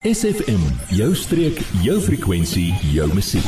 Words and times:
SFM, 0.00 0.62
jou 0.96 1.10
streek, 1.12 1.58
jou 1.84 1.98
frekwensie, 2.00 2.70
jou 2.88 3.04
musiek. 3.12 3.44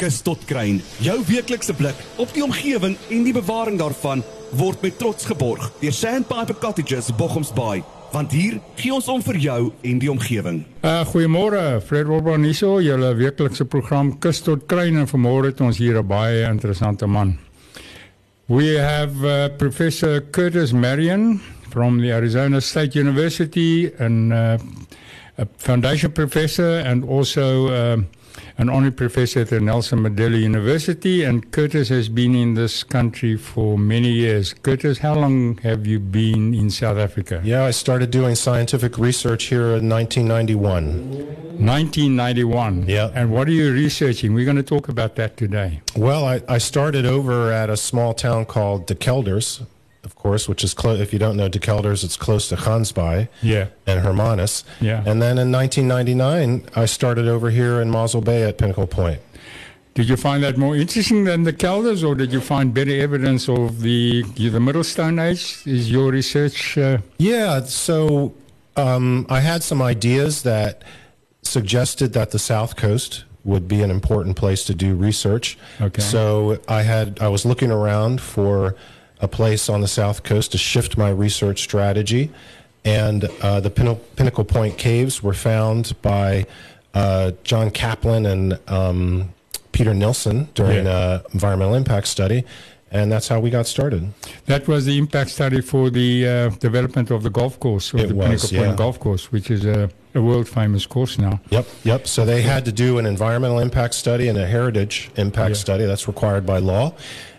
Kus 0.00 0.22
tot 0.24 0.40
kruin, 0.48 0.78
jou 1.04 1.16
weeklikse 1.28 1.74
blik 1.76 1.98
op 2.16 2.32
die 2.32 2.40
omgewing 2.40 2.94
en 3.12 3.26
die 3.26 3.34
bewaring 3.36 3.76
daarvan 3.76 4.22
word 4.56 4.80
met 4.86 4.96
trots 4.96 5.28
geborg 5.28 5.66
deur 5.82 5.92
Sandpiper 5.92 6.56
Cottages 6.56 7.10
Bochumsbaai, 7.20 7.82
want 8.14 8.32
hier 8.32 8.56
gee 8.80 8.94
ons 8.96 9.10
om 9.12 9.20
vir 9.26 9.36
jou 9.44 9.58
en 9.90 10.00
die 10.00 10.08
omgewing. 10.08 10.62
Uh 10.80 11.04
goeiemôre, 11.12 11.60
Fred 11.84 12.08
Orban 12.08 12.48
hierso, 12.48 12.78
julle 12.80 13.12
weeklikse 13.20 13.68
program 13.68 14.14
Kus 14.24 14.40
tot 14.48 14.64
kruin 14.64 14.96
en 14.96 15.12
vanmôre 15.12 15.52
het 15.52 15.60
ons 15.60 15.76
hier 15.76 16.00
'n 16.00 16.08
baie 16.08 16.48
interessante 16.48 17.04
man. 17.04 17.36
We 18.48 18.80
have 18.80 19.12
uh, 19.20 19.52
Professor 19.58 20.22
Curtis 20.32 20.72
Marion 20.72 21.42
from 21.68 22.00
the 22.00 22.12
Arizona 22.12 22.60
State 22.60 22.96
University 22.96 23.92
and 23.98 24.32
uh, 24.32 24.56
a 25.38 25.46
foundation 25.56 26.12
professor 26.12 26.78
and 26.80 27.04
also 27.04 27.68
uh, 27.68 27.96
an 28.58 28.68
honorary 28.68 28.90
professor 28.90 29.40
at 29.40 29.48
the 29.48 29.60
Nelson 29.60 30.00
Mandela 30.00 30.40
University. 30.40 31.22
And 31.22 31.50
Curtis 31.52 31.88
has 31.88 32.08
been 32.08 32.34
in 32.34 32.54
this 32.54 32.82
country 32.82 33.36
for 33.36 33.78
many 33.78 34.10
years. 34.10 34.52
Curtis, 34.52 34.98
how 34.98 35.14
long 35.14 35.58
have 35.58 35.86
you 35.86 36.00
been 36.00 36.54
in 36.54 36.70
South 36.70 36.98
Africa? 36.98 37.40
Yeah, 37.44 37.64
I 37.64 37.70
started 37.70 38.10
doing 38.10 38.34
scientific 38.34 38.98
research 38.98 39.44
here 39.44 39.76
in 39.76 39.88
1991. 39.88 41.48
1991. 41.58 42.86
Yeah. 42.88 43.10
And 43.14 43.30
what 43.32 43.48
are 43.48 43.52
you 43.52 43.72
researching? 43.72 44.34
We're 44.34 44.44
going 44.44 44.56
to 44.56 44.62
talk 44.62 44.88
about 44.88 45.16
that 45.16 45.36
today. 45.36 45.80
Well, 45.96 46.24
I, 46.24 46.42
I 46.48 46.58
started 46.58 47.06
over 47.06 47.52
at 47.52 47.70
a 47.70 47.76
small 47.76 48.14
town 48.14 48.44
called 48.46 48.86
De 48.86 48.94
Kelders, 48.94 49.64
of 50.04 50.14
course, 50.14 50.48
which 50.48 50.62
is 50.64 50.74
close. 50.74 51.00
If 51.00 51.12
you 51.12 51.18
don't 51.18 51.36
know 51.36 51.48
De 51.48 51.58
Kelders, 51.58 52.04
it's 52.04 52.16
close 52.16 52.48
to 52.48 52.56
Gansbaai 52.56 53.28
Yeah. 53.42 53.66
and 53.86 54.00
Hermanus. 54.04 54.64
Yeah. 54.80 55.02
And 55.06 55.20
then 55.20 55.38
in 55.38 55.50
1999, 55.52 56.64
I 56.74 56.86
started 56.86 57.26
over 57.28 57.50
here 57.50 57.80
in 57.80 57.90
Mossel 57.90 58.20
Bay 58.20 58.42
at 58.44 58.58
Pinnacle 58.58 58.86
Point. 58.86 59.20
Did 59.94 60.08
you 60.08 60.16
find 60.16 60.44
that 60.44 60.56
more 60.56 60.76
interesting 60.76 61.24
than 61.24 61.42
the 61.42 61.52
Kelders, 61.52 62.06
or 62.08 62.14
did 62.14 62.32
you 62.32 62.40
find 62.40 62.72
better 62.72 62.92
evidence 62.92 63.48
of 63.48 63.80
the 63.80 64.22
the 64.36 64.60
Middle 64.60 64.84
Stone 64.84 65.18
Age? 65.18 65.62
Is 65.66 65.90
your 65.90 66.12
research? 66.12 66.78
Uh, 66.78 66.98
Yeah, 67.18 67.64
so 67.64 68.32
um, 68.76 69.26
I 69.28 69.40
had 69.40 69.64
some 69.64 69.82
ideas 69.82 70.42
that 70.42 70.84
suggested 71.42 72.12
that 72.12 72.30
the 72.30 72.38
South 72.38 72.76
Coast 72.76 73.24
would 73.44 73.66
be 73.66 73.82
an 73.82 73.90
important 73.90 74.36
place 74.36 74.62
to 74.64 74.74
do 74.74 74.94
research. 74.94 75.58
Okay. 75.80 76.02
So 76.02 76.58
I 76.68 76.82
had 76.82 77.18
I 77.20 77.28
was 77.28 77.44
looking 77.44 77.70
around 77.72 78.20
for 78.20 78.76
a 79.20 79.28
place 79.28 79.68
on 79.68 79.80
the 79.80 79.88
South 79.88 80.22
Coast 80.22 80.52
to 80.52 80.58
shift 80.58 80.96
my 80.96 81.10
research 81.10 81.60
strategy, 81.62 82.30
and 82.84 83.24
uh, 83.42 83.60
the 83.60 83.70
Pinnacle, 83.70 84.02
Pinnacle 84.16 84.44
Point 84.44 84.78
Caves 84.78 85.22
were 85.22 85.34
found 85.34 86.00
by 86.02 86.46
uh, 86.94 87.32
John 87.44 87.70
Kaplan 87.70 88.26
and 88.26 88.58
um, 88.68 89.30
Peter 89.72 89.92
Nilssen 89.92 90.52
during 90.54 90.86
Yeah. 90.86 91.14
an 91.16 91.20
environmental 91.32 91.74
impact 91.74 92.06
study, 92.06 92.44
and 92.90 93.10
that's 93.12 93.28
how 93.28 93.40
we 93.40 93.50
got 93.50 93.66
started. 93.66 94.12
that 94.46 94.66
was 94.68 94.86
the 94.86 94.96
impact 94.96 95.30
study 95.30 95.60
for 95.60 95.90
the 95.90 96.26
uh, 96.26 96.48
development 96.60 97.10
of 97.10 97.22
the 97.22 97.30
golf 97.30 97.58
course, 97.60 97.92
It 97.92 98.08
the 98.08 98.14
was, 98.14 98.26
Pinnacle 98.26 98.48
Point 98.58 98.70
yeah. 98.70 98.76
Golf 98.76 98.98
Course, 99.00 99.30
which 99.32 99.50
is 99.50 99.64
a, 99.66 99.90
a 100.14 100.22
world 100.22 100.48
famous 100.48 100.86
course 100.86 101.18
now. 101.18 101.40
Yep, 101.50 101.66
yep. 101.84 102.06
So 102.06 102.24
they 102.24 102.40
had 102.42 102.64
to 102.64 102.72
do 102.72 102.98
an 102.98 103.06
environmental 103.06 103.58
impact 103.58 103.94
study 103.94 104.28
and 104.28 104.38
a 104.38 104.46
heritage 104.46 105.10
impact 105.16 105.50
Yeah. 105.50 105.54
study. 105.66 105.84
That's 105.84 106.06
required 106.08 106.46
by 106.46 106.58
law. 106.58 106.94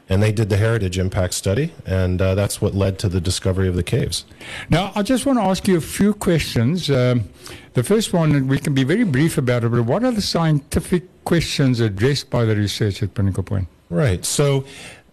And 0.10 0.24
they 0.24 0.32
did 0.32 0.50
the 0.50 0.58
heritage 0.58 0.98
impact 0.98 1.36
study, 1.36 1.72
and 1.86 2.20
uh, 2.20 2.34
that's 2.34 2.60
what 2.60 2.74
led 2.74 2.98
to 3.00 3.10
the 3.10 3.22
discovery 3.22 3.68
of 3.68 3.76
the 3.76 3.84
caves. 3.84 4.26
Now, 4.70 4.92
I 4.96 5.04
just 5.04 5.28
want 5.28 5.38
to 5.38 5.44
ask 5.44 5.68
you 5.68 5.78
a 5.78 5.82
few 5.82 6.16
questions. 6.16 6.90
Um, 6.90 7.30
the 7.76 7.84
first 7.84 8.12
one, 8.12 8.34
and 8.34 8.50
we 8.50 8.58
can 8.58 8.74
be 8.74 8.84
very 8.84 9.04
brief 9.04 9.38
about 9.38 9.64
it, 9.64 9.70
but 9.70 9.84
what 9.84 10.04
are 10.04 10.12
the 10.12 10.22
scientific 10.22 11.04
questions 11.26 11.80
addressed 11.80 12.32
by 12.32 12.44
the 12.44 12.56
research 12.56 13.04
at 13.04 13.14
Pinnacle 13.14 13.44
Point? 13.44 13.68
Right. 13.92 14.26
So 14.26 14.66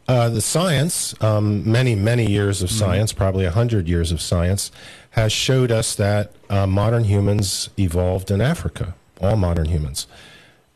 uh, 0.08 0.28
the 0.28 0.40
science, 0.40 1.20
um, 1.22 1.70
many, 1.70 1.94
many 1.94 2.30
years 2.30 2.62
of 2.62 2.70
science, 2.70 3.12
probably 3.12 3.44
100 3.44 3.88
years 3.88 4.12
of 4.12 4.20
science, 4.20 4.70
has 5.10 5.32
showed 5.32 5.72
us 5.72 5.94
that 5.96 6.32
uh, 6.48 6.66
modern 6.66 7.04
humans 7.04 7.70
evolved 7.78 8.30
in 8.30 8.40
Africa, 8.40 8.94
all 9.20 9.36
modern 9.36 9.66
humans. 9.66 10.06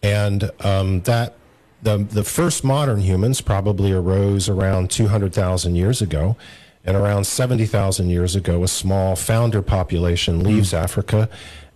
And 0.03 0.51
um, 0.61 1.03
that 1.03 1.35
the, 1.83 1.99
the 1.99 2.25
first 2.25 2.65
modern 2.65 3.01
humans 3.01 3.41
probably 3.41 3.93
arose 3.93 4.49
around 4.49 4.91
200,000 4.91 5.75
years 5.75 6.03
ago. 6.03 6.37
And 6.83 6.97
around 6.97 7.25
70,000 7.25 8.09
years 8.09 8.35
ago, 8.35 8.65
a 8.65 8.69
small 8.69 9.15
founder 9.15 9.61
population 9.61 10.39
mm-hmm. 10.39 10.47
leaves 10.47 10.73
Africa 10.73 11.29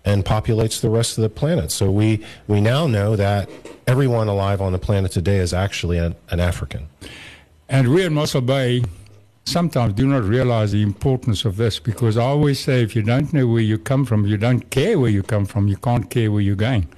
and 0.04 0.25
populates 0.25 0.81
the 0.81 0.91
rest 0.91 1.19
of 1.19 1.22
the 1.22 1.28
planet. 1.28 1.70
So 1.70 1.91
we, 1.91 2.25
we 2.47 2.60
now 2.60 2.87
know 2.87 3.16
that 3.16 3.50
everyone 3.87 4.28
alive 4.28 4.60
on 4.60 4.72
the 4.72 4.78
planet 4.78 5.12
today 5.12 5.38
is 5.38 5.53
actually 5.53 5.98
an, 5.98 6.15
an 6.31 6.41
African. 6.41 6.88
And 7.69 7.92
we 7.92 8.04
in 8.04 8.15
Mossel 8.15 8.41
Bay 8.41 8.82
sometimes 9.47 9.94
do 9.94 10.06
not 10.06 10.25
realize 10.25 10.72
the 10.72 10.82
importance 10.82 11.44
of 11.44 11.56
this 11.56 11.78
because 11.78 12.16
I 12.16 12.25
always 12.25 12.60
say 12.60 12.82
if 12.82 12.94
you 12.97 13.03
don't 13.03 13.32
know 13.32 13.47
where 13.47 13.62
you 13.62 13.78
come 13.78 14.04
from, 14.04 14.26
you 14.26 14.36
don't 14.36 14.71
care 14.71 14.98
where 14.98 15.10
you 15.10 15.22
come 15.22 15.47
from, 15.47 15.69
you 15.69 15.76
can't 15.76 16.09
care 16.10 16.31
where 16.31 16.41
you're 16.41 16.56
going. 16.56 16.88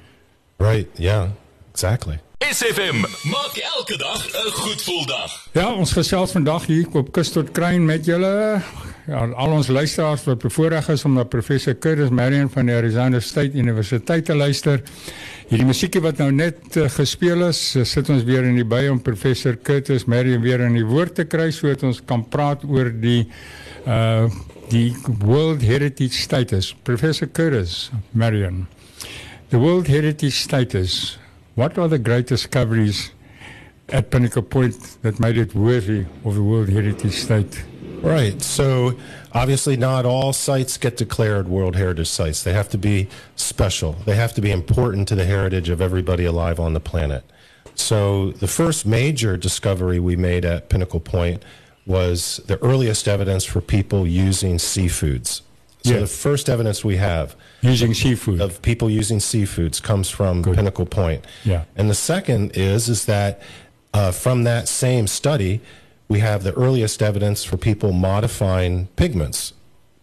Right. 0.59 0.89
Yeah, 0.97 1.31
exactly. 1.71 2.19
SFM, 2.53 3.01
maak 3.27 3.57
elke 3.77 3.97
dag 3.99 4.27
'n 4.27 4.51
goed 4.51 4.83
gevoel 4.83 5.07
dag. 5.07 5.49
Ja, 5.53 5.73
ons 5.73 5.93
gesels 5.93 6.31
vandag 6.31 6.67
hier 6.67 6.87
op 6.93 7.13
Kus 7.13 7.31
tot 7.31 7.51
Kruin 7.51 7.85
met 7.85 8.05
julle. 8.05 8.63
Ja, 9.07 9.27
al 9.27 9.51
ons 9.51 9.67
luisteraars 9.67 10.25
wat 10.25 10.39
bevoorreg 10.39 10.89
is 10.89 11.05
om 11.05 11.13
na 11.13 11.25
professor 11.25 11.79
Curtis 11.79 12.09
Marion 12.09 12.51
van 12.51 12.67
die 12.67 12.75
Arizona 12.75 13.21
State 13.21 13.59
Universiteit 13.59 14.25
te 14.25 14.35
luister. 14.35 14.83
Hierdie 15.49 15.67
musiekie 15.67 16.01
wat 16.01 16.17
nou 16.17 16.31
net 16.33 16.77
uh, 16.77 16.89
gespeel 16.89 17.49
is, 17.49 17.75
uh, 17.77 17.85
sit 17.85 18.09
ons 18.09 18.23
weer 18.23 18.45
in 18.45 18.55
die 18.55 18.65
by 18.65 18.87
om 18.91 19.03
professor 19.03 19.59
Curtis 19.63 20.05
Marion 20.05 20.41
weer 20.41 20.61
in 20.61 20.75
die 20.75 20.87
woord 20.87 21.15
te 21.15 21.25
kry 21.25 21.51
sodat 21.51 21.83
ons 21.83 22.03
kan 22.05 22.29
praat 22.29 22.65
oor 22.65 22.91
die 23.01 23.27
uh 23.87 24.31
die 24.69 24.97
World 25.23 25.63
Heritage 25.63 26.19
Status. 26.19 26.75
Professor 26.83 27.29
Curtis 27.29 27.91
Marion. 28.11 28.67
The 29.49 29.59
World 29.59 29.87
Heritage 29.87 30.43
Status. 30.43 31.19
What 31.57 31.79
are 31.79 31.89
the 31.89 31.99
great 31.99 32.27
discoveries 32.27 33.13
at 33.89 34.11
Pinnacle 34.11 34.43
Point 34.43 34.99
that 35.01 35.19
made 35.19 35.39
it 35.39 35.55
worthy 35.55 36.05
of 36.23 36.35
the 36.35 36.43
World 36.43 36.69
Heritage 36.69 37.15
State? 37.15 37.65
Right. 38.03 38.43
So 38.43 38.95
obviously, 39.33 39.75
not 39.79 40.05
all 40.05 40.35
sites 40.35 40.77
get 40.77 40.99
declared 40.99 41.49
World 41.49 41.75
Heritage 41.75 42.09
Sites. 42.09 42.43
They 42.43 42.53
have 42.53 42.69
to 42.69 42.79
be 42.79 43.09
special, 43.37 43.95
they 44.05 44.17
have 44.17 44.35
to 44.35 44.43
be 44.43 44.51
important 44.51 45.09
to 45.09 45.15
the 45.15 45.25
heritage 45.25 45.71
of 45.71 45.81
everybody 45.81 46.27
alive 46.27 46.61
on 46.61 46.75
the 46.75 46.81
planet. 46.81 47.25
So 47.75 48.33
the 48.33 48.49
first 48.49 48.85
major 48.85 49.39
discovery 49.39 49.99
we 49.99 50.15
made 50.15 50.45
at 50.45 50.69
Pinnacle 50.69 51.01
Point 51.01 51.43
was 51.87 52.39
the 52.49 52.63
earliest 52.63 53.09
evidence 53.09 53.47
for 53.47 53.63
people 53.63 54.07
using 54.07 54.59
seafoods. 54.59 55.41
So 55.95 56.01
the 56.01 56.07
first 56.07 56.49
evidence 56.49 56.85
we 56.85 56.97
have 56.97 57.37
Using 57.63 57.95
seafood. 57.95 58.41
of 58.41 58.61
people 58.63 58.91
using 58.91 59.19
seafoods 59.19 59.83
comes 59.83 60.09
from 60.11 60.43
Pinnacle 60.43 60.87
Point. 60.87 61.25
Yeah. 61.45 61.65
And 61.77 61.89
the 61.89 61.95
second 61.95 62.53
is 62.57 62.89
is 62.89 63.07
that 63.07 63.41
uh, 63.95 64.11
from 64.13 64.45
that 64.45 64.69
same 64.69 65.07
study, 65.07 65.61
we 66.09 66.21
have 66.21 66.43
the 66.43 66.53
earliest 66.55 67.03
evidence 67.03 67.45
for 67.45 67.57
people 67.57 67.93
modifying 67.93 68.89
pigments, 68.97 69.53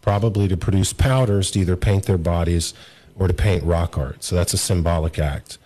probably 0.01 0.47
to 0.47 0.57
produce 0.57 0.93
powders 0.93 1.51
to 1.51 1.59
either 1.59 1.75
paint 1.75 2.05
their 2.05 2.17
bodies 2.17 2.73
or 3.17 3.27
to 3.27 3.33
paint 3.33 3.63
rock 3.63 3.97
art. 3.97 4.23
So 4.23 4.35
that's 4.35 4.53
a 4.53 4.57
symbolic 4.57 5.19
act. 5.19 5.57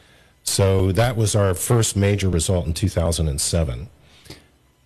So 0.43 0.91
that 0.93 1.15
was 1.17 1.35
our 1.35 1.53
first 1.53 1.95
major 1.95 2.29
result 2.29 2.65
in 2.67 2.73
2007. 2.73 3.87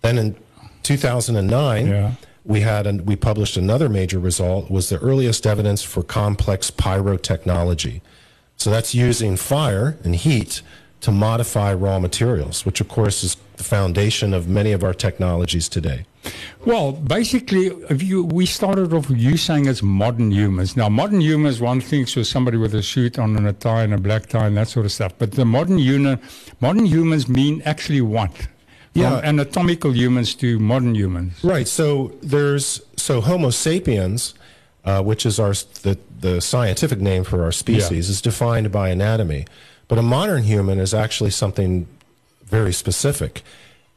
Then 0.02 0.18
in 0.18 0.36
2009, 0.82 1.86
Yeah. 1.86 2.12
We 2.44 2.60
had 2.60 2.86
an, 2.86 3.04
we 3.04 3.16
published 3.16 3.56
another 3.56 3.88
major 3.88 4.18
result 4.18 4.70
was 4.70 4.88
the 4.88 4.98
earliest 4.98 5.46
evidence 5.46 5.82
for 5.82 6.02
complex 6.02 6.70
pyrotechnology. 6.70 8.00
So 8.56 8.70
that's 8.70 8.94
using 8.94 9.36
fire 9.36 9.98
and 10.04 10.14
heat 10.14 10.62
to 11.02 11.10
modify 11.10 11.74
raw 11.74 11.98
materials, 11.98 12.64
which 12.64 12.80
of 12.80 12.88
course 12.88 13.24
is 13.24 13.36
the 13.56 13.64
foundation 13.64 14.32
of 14.32 14.48
many 14.48 14.72
of 14.72 14.84
our 14.84 14.94
technologies 14.94 15.68
today. 15.68 16.06
Well, 16.64 16.92
basically, 16.92 17.66
if 17.90 18.02
you, 18.02 18.22
we 18.24 18.46
started 18.46 18.92
off 18.92 19.10
you 19.10 19.36
saying 19.36 19.66
it's 19.66 19.82
modern 19.82 20.30
humans. 20.30 20.76
Now, 20.76 20.88
modern 20.88 21.20
humans, 21.20 21.60
one 21.60 21.80
thinks 21.80 22.14
was 22.14 22.28
somebody 22.30 22.56
with 22.56 22.74
a 22.74 22.82
suit 22.82 23.18
on 23.18 23.36
and 23.36 23.48
a 23.48 23.52
tie 23.52 23.82
and 23.82 23.94
a 23.94 23.98
black 23.98 24.26
tie 24.26 24.46
and 24.46 24.56
that 24.56 24.68
sort 24.68 24.86
of 24.86 24.92
stuff. 24.92 25.12
But 25.18 25.32
the 25.32 25.44
modern 25.44 25.78
human, 25.78 26.20
modern 26.60 26.86
humans 26.86 27.28
mean 27.28 27.62
actually 27.64 28.00
what? 28.00 28.30
From 28.92 29.02
Yeah. 29.02 29.20
anatomical 29.22 29.92
humans 29.96 30.34
to 30.36 30.58
modern 30.58 30.94
humans. 30.94 31.32
Right. 31.42 31.66
So 31.66 32.12
there's 32.22 32.80
so 32.96 33.20
Homo 33.22 33.50
sapiens, 33.50 34.34
uh, 34.84 35.02
which 35.02 35.24
is 35.24 35.38
our 35.40 35.54
the 35.82 35.96
the 36.20 36.40
scientific 36.40 37.00
name 37.00 37.24
for 37.24 37.42
our 37.42 37.52
species, 37.52 38.08
is 38.08 38.20
defined 38.20 38.70
by 38.70 38.90
anatomy, 38.90 39.46
but 39.88 39.98
a 39.98 40.02
modern 40.02 40.42
human 40.42 40.78
is 40.78 40.92
actually 40.94 41.30
something 41.30 41.86
very 42.44 42.72
specific. 42.72 43.42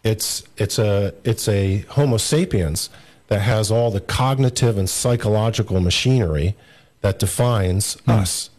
It's 0.03 0.43
it's 0.57 0.79
a 0.79 1.13
it's 1.23 1.47
a 1.49 1.83
Homo 1.89 2.17
sapiens 2.17 2.89
that 3.27 3.41
has 3.41 3.71
all 3.71 3.91
the 3.91 3.99
cognitive 4.01 4.77
and 4.77 4.89
psychological 4.89 5.79
machinery 5.81 6.55
that 7.01 7.19
defines 7.19 7.97
us. 8.07 8.49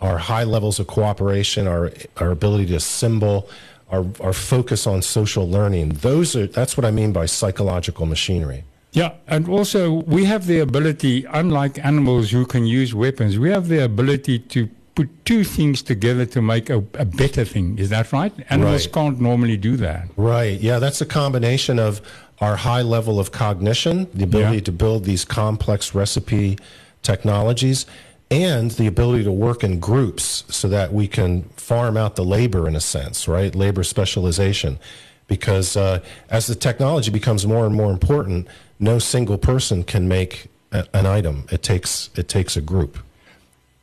our 0.00 0.18
high 0.18 0.44
levels 0.44 0.78
of 0.80 0.86
cooperation, 0.86 1.66
our 1.66 1.92
our 2.18 2.30
ability 2.30 2.66
to 2.66 2.76
assemble, 2.76 3.48
our 3.90 4.04
our 4.20 4.32
focus 4.32 4.86
on 4.86 5.02
social 5.02 5.48
learning. 5.48 5.88
Those 6.00 6.36
are 6.36 6.46
that's 6.46 6.76
what 6.76 6.84
I 6.84 6.90
mean 6.90 7.12
by 7.12 7.26
psychological 7.26 8.06
machinery. 8.06 8.64
Yeah, 8.92 9.12
and 9.26 9.48
also 9.48 9.80
we 10.16 10.24
have 10.24 10.46
the 10.46 10.60
ability, 10.60 11.24
unlike 11.30 11.78
animals 11.84 12.30
who 12.30 12.46
can 12.46 12.64
use 12.66 12.94
weapons, 12.94 13.38
we 13.38 13.50
have 13.50 13.68
the 13.68 13.84
ability 13.84 14.38
to 14.54 14.68
put 14.94 15.08
two 15.24 15.44
things 15.44 15.82
together 15.82 16.24
to 16.26 16.40
make 16.42 16.70
a, 16.70 16.78
a 16.94 17.04
better 17.04 17.44
thing. 17.44 17.78
Is 17.78 17.88
that 17.90 18.12
right? 18.12 18.32
Animals 18.50 18.86
Right. 18.86 18.92
can't 18.94 19.20
normally 19.20 19.56
do 19.56 19.76
that. 19.76 20.08
Right. 20.16 20.58
Yeah, 20.60 20.78
that's 20.80 21.00
a 21.00 21.06
combination 21.06 21.78
of 21.78 22.00
our 22.40 22.56
high 22.56 22.82
level 22.82 23.20
of 23.20 23.30
cognition, 23.30 24.08
the 24.14 24.24
ability 24.24 24.56
Yeah. 24.56 24.64
to 24.70 24.72
build 24.72 25.04
these 25.04 25.24
complex 25.24 25.94
recipe 25.94 26.58
technologies, 27.02 27.86
and 28.30 28.70
the 28.72 28.86
ability 28.86 29.24
to 29.24 29.32
work 29.32 29.64
in 29.64 29.80
groups 29.80 30.44
so 30.48 30.68
that 30.68 30.92
we 30.92 31.08
can 31.08 31.42
farm 31.56 31.96
out 31.96 32.16
the 32.16 32.24
labor 32.24 32.68
in 32.68 32.76
a 32.76 32.80
sense, 32.80 33.26
right? 33.26 33.54
Labor 33.54 33.82
specialization. 33.82 34.78
Because 35.26 35.76
uh, 35.76 36.00
as 36.30 36.46
the 36.46 36.54
technology 36.54 37.10
becomes 37.10 37.46
more 37.46 37.66
and 37.66 37.74
more 37.74 37.90
important, 37.90 38.46
no 38.78 38.98
single 38.98 39.38
person 39.38 39.84
can 39.84 40.08
make 40.08 40.48
a, 40.72 40.86
an 40.94 41.06
item. 41.06 41.46
It 41.50 41.62
takes 41.62 42.10
it 42.14 42.28
takes 42.28 42.56
a 42.56 42.60
group. 42.60 42.98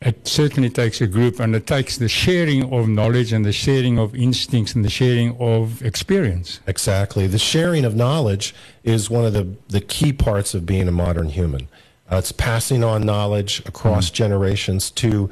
It 0.02 0.28
certainly 0.28 0.70
takes 0.70 1.02
a 1.02 1.08
group 1.08 1.40
and 1.40 1.56
it 1.56 1.66
takes 1.66 1.98
the 1.98 2.10
sharing 2.10 2.72
of 2.72 2.88
knowledge 2.88 3.34
and 3.34 3.46
the 3.46 3.54
sharing 3.54 3.98
of 3.98 4.14
instincts 4.14 4.76
and 4.76 4.86
the 4.86 4.90
sharing 4.90 5.36
of 5.40 5.82
experience. 5.82 6.60
Exactly. 6.68 7.28
The 7.28 7.40
sharing 7.40 7.86
of 7.86 7.96
knowledge 7.96 8.54
is 8.84 9.10
one 9.10 9.26
of 9.26 9.34
the, 9.34 9.56
the 9.70 9.82
key 9.82 10.14
parts 10.14 10.54
of 10.54 10.66
being 10.66 10.88
a 10.88 10.92
modern 10.92 11.30
human. 11.30 11.70
Uh, 12.12 12.18
it's 12.18 12.32
passing 12.32 12.84
on 12.84 13.06
knowledge 13.06 13.62
across 13.66 14.10
generations 14.10 14.92
to 14.92 15.30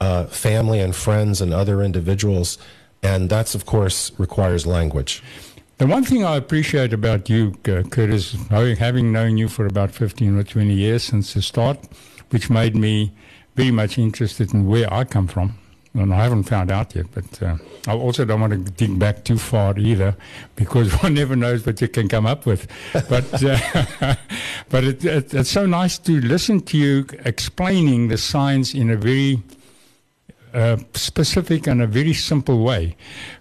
uh, 0.00 0.26
family 0.26 0.80
and 0.80 0.94
friends 0.94 1.40
and 1.40 1.52
other 1.52 1.82
individuals. 1.82 2.58
And 3.02 3.28
that's, 3.28 3.54
of 3.54 3.66
course, 3.66 4.12
requires 4.18 4.66
language. 4.66 5.22
The 5.78 5.86
one 5.86 6.04
thing 6.04 6.24
I 6.24 6.36
appreciate 6.36 6.92
about 6.92 7.28
you, 7.28 7.54
uh, 7.66 7.82
Curtis, 7.82 8.36
having 8.50 9.10
known 9.10 9.36
you 9.36 9.48
for 9.48 9.66
about 9.66 9.90
15 9.90 10.38
or 10.38 10.44
20 10.44 10.72
years 10.72 11.02
since 11.02 11.34
the 11.34 11.42
start, 11.42 11.78
which 12.30 12.48
made 12.48 12.76
me 12.76 13.12
very 13.56 13.72
much 13.72 13.98
interested 13.98 14.54
in 14.54 14.66
where 14.66 14.92
I 14.92 15.04
come 15.04 15.26
from. 15.26 15.58
And 15.94 16.14
I 16.14 16.22
haven't 16.22 16.44
found 16.44 16.70
out 16.70 16.94
yet, 16.94 17.06
but 17.12 17.42
uh, 17.42 17.56
I 17.86 17.92
also 17.92 18.24
don't 18.24 18.40
want 18.40 18.52
to 18.52 18.72
dig 18.72 18.98
back 18.98 19.24
too 19.24 19.36
far 19.36 19.78
either, 19.78 20.16
because 20.56 20.90
one 21.02 21.14
never 21.14 21.36
knows 21.36 21.66
what 21.66 21.80
you 21.82 21.88
can 21.88 22.08
come 22.08 22.24
up 22.24 22.46
with. 22.46 22.66
But 22.92 23.44
uh, 23.44 23.58
but 24.70 24.84
it, 24.84 25.04
it, 25.04 25.34
it's 25.34 25.50
so 25.50 25.66
nice 25.66 25.98
to 25.98 26.18
listen 26.20 26.60
to 26.60 26.78
you 26.78 27.06
explaining 27.26 28.08
the 28.08 28.16
science 28.16 28.72
in 28.72 28.88
a 28.88 28.96
very 28.96 29.42
uh, 30.54 30.76
specific 30.94 31.66
and 31.66 31.82
a 31.82 31.86
very 31.86 32.14
simple 32.14 32.62
way. 32.62 32.96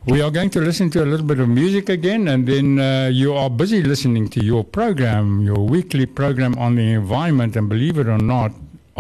We 0.06 0.22
are 0.22 0.32
going 0.32 0.50
to 0.52 0.62
listen 0.62 0.90
to 0.92 1.04
a 1.04 1.08
little 1.08 1.26
bit 1.26 1.40
of 1.40 1.50
music 1.50 1.90
again, 1.90 2.28
and 2.28 2.48
then 2.48 2.80
uh, 2.80 3.10
you 3.12 3.34
are 3.34 3.50
busy 3.50 3.82
listening 3.84 4.30
to 4.30 4.44
your 4.44 4.64
program, 4.64 5.42
your 5.42 5.60
weekly 5.60 6.06
program 6.06 6.58
on 6.58 6.76
the 6.76 6.94
environment. 6.94 7.56
And 7.56 7.70
believe 7.70 7.98
it 7.98 8.08
or 8.08 8.18
not, 8.18 8.52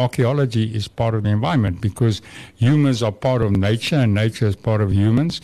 archaeology 0.01 0.75
is 0.75 0.87
part 0.87 1.13
of 1.15 1.23
the 1.23 1.29
environment 1.29 1.81
because 1.81 2.21
humans 2.55 3.01
are 3.03 3.11
part 3.11 3.41
of 3.41 3.51
nature, 3.51 3.97
and 3.97 4.13
nature 4.13 4.47
is 4.47 4.55
part 4.55 4.81
of 4.81 4.91
humans. 4.93 5.41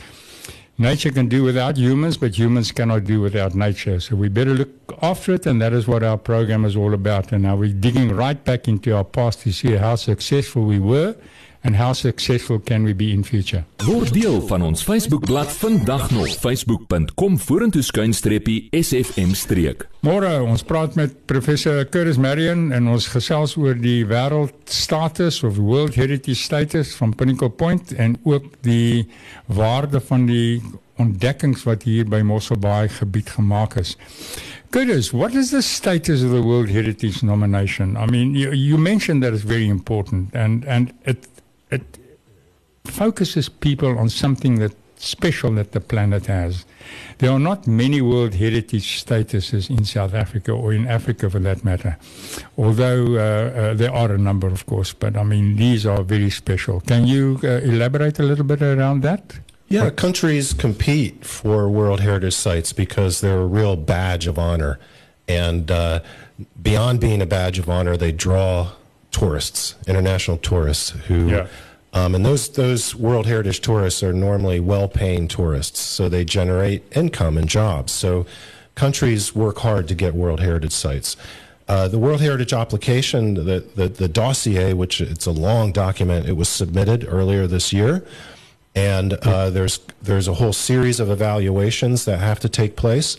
Nature 0.79 1.11
can 1.11 1.27
do 1.27 1.43
without 1.43 1.75
humans, 1.75 2.17
but 2.17 2.37
humans 2.37 2.71
cannot 2.71 3.03
do 3.03 3.19
without 3.19 3.55
nature. 3.55 3.99
So 3.99 4.15
we 4.15 4.29
better 4.29 4.53
look 4.53 4.69
after 5.01 5.33
it, 5.33 5.45
and 5.47 5.59
that 5.61 5.73
is 5.73 5.87
what 5.87 6.03
our 6.03 6.17
program 6.17 6.65
is 6.65 6.75
all 6.75 6.93
about. 6.93 7.31
And 7.31 7.43
now 7.43 7.55
we're 7.55 7.73
digging 7.73 8.15
right 8.15 8.43
back 8.43 8.67
into 8.67 8.95
our 8.95 9.03
past 9.03 9.41
to 9.41 9.51
see 9.51 9.73
how 9.73 9.95
successful 9.95 10.63
we 10.65 10.79
were 10.79 11.15
and 11.63 11.75
how 11.75 11.93
successful 11.93 12.59
can 12.59 12.83
we 12.83 12.93
be 12.93 13.11
in 13.11 13.23
future. 13.23 13.63
Word 13.85 14.13
deel 14.13 14.41
van 14.47 14.61
ons 14.61 14.83
Facebookblad 14.83 15.51
vandag 15.59 16.11
nog 16.11 16.29
facebook.com 16.39 17.39
vorentoe 17.39 17.81
skuinstreepie 17.81 18.67
sfm 18.71 19.33
streek. 19.33 19.87
Môre, 20.05 20.29
ons 20.43 20.63
praat 20.63 20.95
met 20.95 21.13
professor 21.25 21.85
Curtis 21.89 22.19
Marion 22.21 22.71
en 22.75 22.89
ons 22.93 23.07
gesels 23.11 23.55
oor 23.57 23.77
die 23.79 24.03
wêreldstatus 24.07 25.41
of 25.47 25.57
World 25.57 25.97
Heritage 25.97 26.39
status 26.39 26.93
van 26.99 27.15
Pinnacle 27.15 27.49
Point 27.49 27.93
en 27.95 28.17
ook 28.23 28.51
die 28.67 29.07
waarde 29.45 30.01
van 30.09 30.27
die 30.29 30.61
ontdekkings 30.97 31.63
wat 31.67 31.83
hier 31.85 32.07
by 32.09 32.21
Mosselbaai 32.25 32.89
gebied 32.89 33.29
gemaak 33.37 33.77
is. 33.77 33.95
Curtis, 34.69 35.11
what 35.13 35.33
is 35.33 35.51
the 35.51 35.61
status 35.61 36.23
of 36.23 36.31
the 36.31 36.41
World 36.41 36.69
Heritage 36.69 37.23
nomination? 37.23 37.95
I 37.95 38.05
mean, 38.05 38.35
you, 38.35 38.51
you 38.51 38.77
mentioned 38.77 39.23
that 39.23 39.33
it's 39.33 39.43
very 39.43 39.67
important 39.67 40.35
and 40.35 40.65
and 40.65 40.91
it 41.05 41.27
it 41.71 41.99
focuses 42.85 43.49
people 43.49 43.97
on 43.97 44.09
something 44.09 44.59
that 44.59 44.73
special 44.99 45.51
that 45.51 45.71
the 45.71 45.79
planet 45.79 46.25
has. 46.25 46.65
There 47.19 47.31
are 47.31 47.39
not 47.39 47.67
many 47.67 48.01
World 48.01 48.33
Heritage 48.35 49.03
statuses 49.03 49.69
in 49.69 49.85
South 49.85 50.13
Africa 50.13 50.51
or 50.51 50.73
in 50.73 50.87
Africa 50.87 51.29
for 51.29 51.39
that 51.39 51.63
matter, 51.63 51.97
although 52.57 53.15
uh, 53.15 53.19
uh, 53.19 53.73
there 53.73 53.93
are 53.93 54.11
a 54.11 54.17
number, 54.17 54.47
of 54.47 54.65
course. 54.65 54.93
But 54.93 55.15
I 55.15 55.23
mean, 55.23 55.55
these 55.55 55.85
are 55.85 56.03
very 56.03 56.29
special. 56.29 56.81
Can 56.81 57.07
you 57.07 57.39
uh, 57.43 57.47
elaborate 57.63 58.19
a 58.19 58.23
little 58.23 58.45
bit 58.45 58.61
around 58.61 59.01
that? 59.03 59.39
Yeah, 59.69 59.89
countries 59.89 60.53
compete 60.53 61.25
for 61.25 61.67
World 61.67 61.99
Heritage 61.99 62.35
Sites 62.35 62.71
because 62.71 63.19
they're 63.19 63.41
a 63.41 63.45
real 63.45 63.75
badge 63.75 64.25
of 64.25 64.39
honor. 64.39 64.79
And 65.27 65.69
uh, 65.69 65.99
beyond 66.61 67.01
being 67.01 67.21
a 67.21 67.25
badge 67.25 67.59
of 67.59 67.69
honor, 67.69 67.97
they 67.97 68.13
draw 68.13 68.71
tourists, 69.11 69.75
international 69.87 70.37
tourists 70.37 70.91
who. 71.07 71.29
Yeah. 71.29 71.47
Um, 71.93 72.13
and 72.13 72.25
those 72.25 72.49
those 72.49 72.93
World 72.93 73.25
Heritage 73.25 73.61
tourists 73.61 74.03
are 74.03 74.13
normally 74.13 74.59
well-paying 74.59 75.29
tourists, 75.29 75.79
so 75.79 76.09
they 76.09 76.25
generate 76.25 76.83
income 76.95 77.37
and 77.37 77.49
jobs. 77.49 77.91
So 77.91 78.25
countries 78.75 79.33
work 79.33 79.59
hard 79.59 79.87
to 79.87 79.95
get 79.95 80.13
World 80.13 80.39
Heritage 80.39 80.73
sites. 80.73 81.17
Uh, 81.67 81.87
the 81.87 81.97
World 81.97 82.21
Heritage 82.21 82.53
application, 82.53 83.33
the, 83.33 83.65
the 83.75 83.87
the 83.87 84.07
dossier, 84.07 84.73
which 84.73 85.01
it's 85.01 85.25
a 85.25 85.31
long 85.31 85.71
document, 85.71 86.27
it 86.27 86.33
was 86.33 86.49
submitted 86.49 87.05
earlier 87.07 87.47
this 87.47 87.73
year, 87.73 88.05
and 88.75 89.13
uh, 89.13 89.49
there's 89.49 89.79
there's 90.01 90.27
a 90.27 90.33
whole 90.35 90.53
series 90.53 90.99
of 90.99 91.09
evaluations 91.09 92.05
that 92.05 92.19
have 92.19 92.39
to 92.41 92.49
take 92.49 92.75
place. 92.75 93.17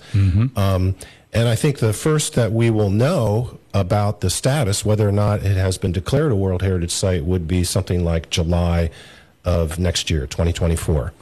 Um, 0.56 0.94
and 1.32 1.48
I 1.48 1.54
think 1.54 1.78
the 1.78 1.92
first 1.92 2.34
that 2.34 2.52
we 2.52 2.70
will 2.70 2.90
know 2.90 3.58
about 3.74 4.20
the 4.20 4.30
status, 4.30 4.84
whether 4.84 5.08
or 5.08 5.12
not 5.12 5.40
it 5.42 5.56
has 5.56 5.78
been 5.78 5.92
declared 5.92 6.32
a 6.32 6.36
World 6.36 6.62
Heritage 6.62 6.90
Site, 6.90 7.24
would 7.24 7.46
be 7.46 7.64
something 7.64 8.04
like 8.04 8.30
July 8.30 8.90
of 9.44 9.78
next 9.78 10.10
year, 10.10 10.26
2024. 10.26 11.12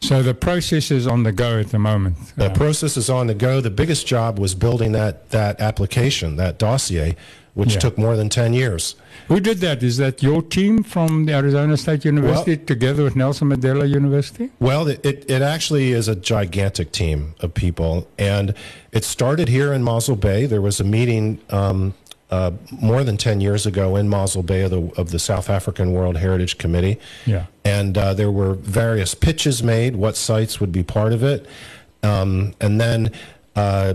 So 0.00 0.22
the 0.22 0.34
process 0.34 0.90
is 0.90 1.06
on 1.06 1.22
the 1.22 1.32
go 1.32 1.58
at 1.58 1.70
the 1.70 1.78
moment. 1.78 2.16
The 2.36 2.46
Uh, 2.50 2.54
process 2.54 2.96
is 2.96 3.08
on 3.08 3.28
the 3.28 3.34
go. 3.34 3.60
The 3.60 3.70
biggest 3.70 4.06
job 4.06 4.38
was 4.38 4.54
building 4.54 4.92
that 4.92 5.30
that 5.30 5.58
application, 5.60 6.36
that 6.36 6.58
dossier, 6.58 7.16
which 7.54 7.74
Yeah. 7.74 7.78
took 7.80 7.96
more 7.98 8.14
than 8.16 8.28
10 8.28 8.52
years. 8.52 8.94
Who 9.28 9.40
did 9.40 9.58
that? 9.58 9.82
Is 9.82 9.96
that 9.96 10.22
your 10.22 10.42
team 10.42 10.82
from 10.82 11.26
the 11.26 11.34
Arizona 11.34 11.76
State 11.76 12.04
University 12.04 12.56
together 12.56 13.04
with 13.04 13.16
Nelson 13.16 13.48
Mandela 13.48 13.88
University? 13.88 14.50
Well, 14.60 14.88
it, 14.88 15.04
it, 15.04 15.30
it 15.30 15.42
actually 15.42 15.92
is 15.92 16.08
a 16.08 16.16
gigantic 16.16 16.92
team 16.92 17.34
of 17.40 17.54
people. 17.54 18.08
And 18.18 18.54
it 18.92 19.04
started 19.04 19.48
here 19.48 19.72
in 19.72 19.82
Mossel 19.82 20.16
Bay. 20.16 20.46
There 20.46 20.62
was 20.62 20.80
a 20.80 20.84
meeting 20.84 21.40
um, 21.50 21.94
uh, 22.30 22.52
more 22.70 23.04
than 23.04 23.16
10 23.16 23.40
years 23.40 23.66
ago 23.66 23.96
in 23.96 24.08
Mossel 24.08 24.42
Bay 24.42 24.62
of 24.62 24.70
the, 24.70 24.92
of 24.96 25.10
the 25.10 25.18
South 25.18 25.48
African 25.48 25.92
World 25.92 26.16
Heritage 26.16 26.58
Committee. 26.58 26.98
Yeah. 27.24 27.46
And 27.64 27.96
uh, 27.96 28.14
there 28.14 28.30
were 28.30 28.54
various 28.54 29.14
pitches 29.14 29.62
made, 29.62 29.96
what 29.96 30.16
sites 30.16 30.60
would 30.60 30.72
be 30.72 30.82
part 30.82 31.12
of 31.12 31.22
it. 31.22 31.46
Um, 32.02 32.54
and 32.60 32.80
then 32.80 33.12
uh, 33.54 33.94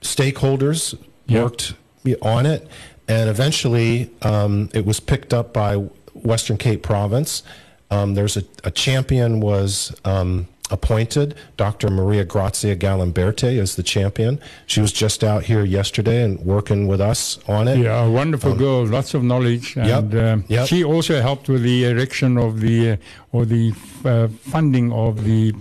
stakeholders 0.00 0.96
worked 1.28 1.74
on 2.20 2.46
it. 2.46 2.68
And 3.12 3.28
eventually 3.28 4.10
um, 4.22 4.70
it 4.72 4.86
was 4.86 4.98
picked 5.00 5.34
up 5.34 5.52
by 5.52 5.76
Western 6.14 6.56
Cape 6.56 6.82
Province. 6.82 7.42
Um, 7.90 8.14
there's 8.14 8.36
a, 8.38 8.44
a 8.64 8.70
champion 8.70 9.40
was 9.40 9.94
um, 10.06 10.48
appointed. 10.70 11.34
Dr. 11.58 11.90
Maria 11.90 12.24
Grazia 12.24 12.74
Galimberti 12.74 13.58
is 13.64 13.76
the 13.76 13.82
champion. 13.82 14.40
She 14.66 14.80
was 14.80 14.92
just 14.92 15.22
out 15.22 15.42
here 15.44 15.62
yesterday 15.62 16.22
and 16.22 16.40
working 16.40 16.86
with 16.88 17.02
us 17.02 17.38
on 17.46 17.68
it. 17.68 17.78
Yeah, 17.80 18.06
a 18.06 18.10
wonderful 18.10 18.54
girl, 18.54 18.86
lots 18.86 19.12
of 19.12 19.22
knowledge, 19.22 19.76
Um, 19.76 19.84
Yep, 19.84 19.98
and 20.04 20.14
um, 20.18 20.44
yep. 20.48 20.68
she 20.68 20.82
also 20.82 21.20
helped 21.20 21.50
with 21.50 21.62
the 21.62 21.84
erection 21.84 22.38
of 22.38 22.60
the 22.60 22.92
uh, 22.92 22.96
or 23.32 23.44
the 23.44 23.72
uh, 24.06 24.28
funding 24.52 24.90
of 24.90 25.24
the 25.24 25.52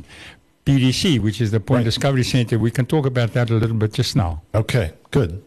PDC, 0.66 1.20
which 1.20 1.42
is 1.42 1.52
the 1.52 1.60
Point 1.60 1.80
Right. 1.80 1.84
Discovery 1.92 2.24
Center. 2.24 2.58
We 2.58 2.72
can 2.72 2.86
talk 2.86 3.06
about 3.06 3.34
that 3.34 3.50
a 3.50 3.56
little 3.56 3.76
bit 3.76 3.92
just 3.92 4.16
now. 4.16 4.42
Okay, 4.56 4.94
good. 5.12 5.44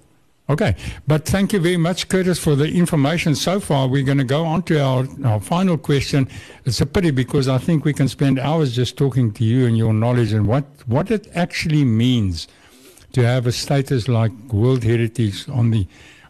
Okay, 0.46 0.76
but 1.06 1.24
thank 1.24 1.54
you 1.54 1.58
very 1.58 1.78
much, 1.78 2.08
Curtis, 2.08 2.38
for 2.38 2.54
the 2.54 2.70
information 2.70 3.34
so 3.34 3.60
far. 3.60 3.88
We're 3.88 4.04
going 4.04 4.18
to 4.18 4.24
go 4.24 4.44
on 4.44 4.62
to 4.64 4.78
our, 4.78 5.06
our 5.24 5.40
final 5.40 5.78
question. 5.78 6.28
It's 6.66 6.82
a 6.82 6.86
pity 6.86 7.12
because 7.12 7.48
I 7.48 7.56
think 7.56 7.86
we 7.86 7.94
can 7.94 8.08
spend 8.08 8.38
hours 8.38 8.76
just 8.76 8.98
talking 8.98 9.32
to 9.32 9.44
you 9.44 9.64
and 9.64 9.78
your 9.78 9.94
knowledge 9.94 10.34
and 10.34 10.46
what, 10.46 10.64
what 10.84 11.10
it 11.10 11.28
actually 11.34 11.84
means 11.84 12.46
to 13.12 13.24
have 13.24 13.46
a 13.46 13.52
status 13.52 14.06
like 14.06 14.32
World 14.52 14.84
Heritage 14.84 15.48
on 15.48 15.70
the, 15.70 15.86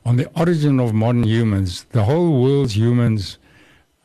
on 0.06 0.14
the 0.14 0.30
origin 0.38 0.78
of 0.78 0.94
modern 0.94 1.24
humans. 1.24 1.84
The 1.90 2.04
whole 2.04 2.40
world's 2.40 2.76
humans 2.76 3.38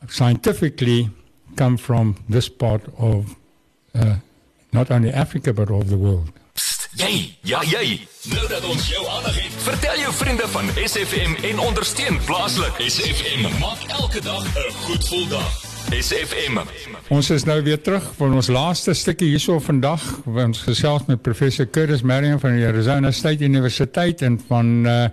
scientifically 0.08 1.10
come 1.54 1.76
from 1.76 2.16
this 2.28 2.48
part 2.48 2.82
of 2.98 3.36
uh, 3.94 4.16
not 4.72 4.90
only 4.90 5.10
Africa 5.10 5.52
but 5.52 5.70
of 5.70 5.88
the 5.88 5.98
world. 5.98 6.32
Jy, 7.00 7.30
ja 7.48 7.62
jy. 7.64 7.94
Nou 8.28 8.42
dat 8.50 8.64
ons 8.68 8.88
jou 8.90 9.00
aandag 9.08 9.36
het, 9.40 9.54
vertel 9.64 10.02
jou 10.02 10.10
vriende 10.18 10.48
van 10.52 10.66
SFM 10.76 11.32
en 11.48 11.62
ondersteun 11.64 12.18
plaaslik. 12.26 12.76
SFM 12.92 13.46
maak 13.62 13.86
elke 13.88 14.20
dag 14.20 14.44
'n 14.44 14.72
goed 14.82 15.04
gevoel 15.04 15.28
dag. 15.28 15.54
SFM. 15.96 16.58
Ons 17.08 17.30
is 17.30 17.44
nou 17.44 17.62
weer 17.62 17.80
terug 17.80 18.04
vir 18.18 18.34
ons 18.34 18.48
laaste 18.52 18.94
stukkie 18.94 19.28
hierso 19.28 19.56
vandag. 19.60 20.02
Ons 20.26 20.60
gesels 20.60 21.06
met 21.06 21.22
professor 21.22 21.66
Curtis 21.66 22.02
Marion 22.02 22.40
van 22.40 22.56
die 22.56 22.66
Arizona 22.66 23.10
State 23.10 23.44
Universiteit 23.44 24.22
en 24.22 24.40
van 24.48 24.86
uh 24.86 25.08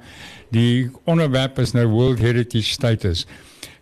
die 0.49 0.89
onderwerp 1.03 1.59
is 1.59 1.71
nou 1.71 1.87
World 1.87 2.19
Heritage 2.19 2.71
Status. 2.71 3.25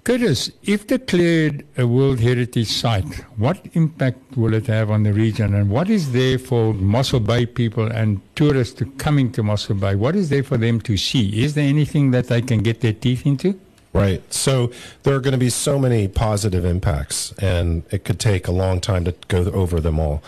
Curtis, 0.05 0.51
if 0.61 0.85
declared 0.85 1.65
a 1.79 1.87
World 1.87 2.19
Heritage 2.19 2.67
Site, 2.67 3.11
what 3.37 3.65
impact 3.73 4.37
will 4.37 4.53
it 4.53 4.67
have 4.67 4.91
on 4.91 5.01
the 5.01 5.11
region 5.11 5.55
and 5.55 5.67
what 5.67 5.89
is 5.89 6.11
there 6.11 6.37
for 6.37 6.75
Mossel 6.75 7.19
Bay 7.19 7.47
people 7.47 7.87
and 7.87 8.21
tourists 8.35 8.75
to 8.75 8.85
coming 8.99 9.31
to 9.31 9.41
Mossel 9.41 9.73
Bay? 9.73 9.95
What 9.95 10.15
is 10.15 10.29
there 10.29 10.43
for 10.43 10.57
them 10.57 10.79
to 10.81 10.95
see? 10.95 11.43
Is 11.43 11.55
there 11.55 11.67
anything 11.67 12.11
that 12.11 12.27
they 12.27 12.43
can 12.43 12.61
get 12.61 12.81
their 12.81 12.93
teeth 12.93 13.25
into? 13.25 13.59
Right. 13.93 14.21
So 14.31 14.71
there 15.01 15.15
are 15.15 15.19
going 15.19 15.31
to 15.31 15.39
be 15.39 15.49
so 15.49 15.79
many 15.79 16.07
positive 16.07 16.65
impacts, 16.65 17.31
and 17.39 17.81
it 17.89 18.05
could 18.05 18.19
take 18.19 18.47
a 18.47 18.51
long 18.51 18.81
time 18.81 19.05
to 19.05 19.15
go 19.27 19.45
over 19.45 19.81
them 19.81 19.99
all. 19.99 20.21